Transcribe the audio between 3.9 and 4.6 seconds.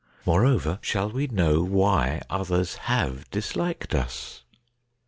us?